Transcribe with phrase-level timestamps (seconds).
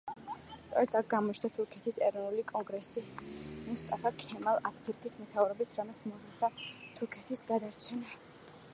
[0.67, 6.53] სწორედ აქ გამოჩნდა თურქეთის ეროვნული კონგრესი მუსტაფა ქემალ ათათურქის მეთაურობით, რამაც მოახერხა
[7.01, 8.21] თურქეთის გადარჩენა.